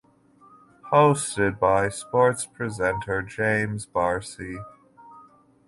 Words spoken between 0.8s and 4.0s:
Hosted by sports presenter James